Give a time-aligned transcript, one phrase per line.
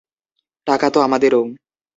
[0.67, 1.41] টাকা তো আমাদেরও।